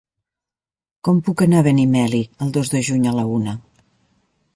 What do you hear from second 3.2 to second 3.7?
una?